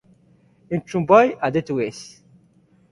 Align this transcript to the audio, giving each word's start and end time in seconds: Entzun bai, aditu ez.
Entzun 0.77 1.05
bai, 1.11 1.21
aditu 1.49 1.81
ez. 1.91 1.95